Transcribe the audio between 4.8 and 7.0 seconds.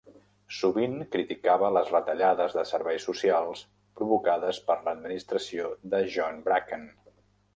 l'administració de John Bracken.